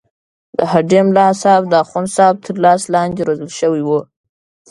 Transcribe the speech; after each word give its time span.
د 0.57 0.59
هډې 0.71 0.99
ملاصاحب 1.07 1.63
د 1.69 1.73
اخوندصاحب 1.83 2.35
تر 2.45 2.55
لاس 2.63 2.81
لاندې 2.93 3.21
روزل 3.27 3.49
شوی 3.59 3.81
وو. 3.87 3.99